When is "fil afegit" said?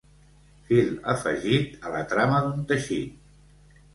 0.69-1.85